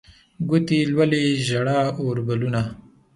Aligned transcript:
ګوتې 0.49 0.75
یې 0.81 0.87
لولي 0.91 1.23
ژړ 1.45 1.67
اوربلونه 1.99 2.61